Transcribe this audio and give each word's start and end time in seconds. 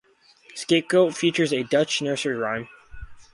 "Scapegoat" 0.55 1.15
features 1.15 1.53
a 1.53 1.61
Dutch 1.61 2.01
nursery 2.01 2.35
rhyme. 2.35 2.67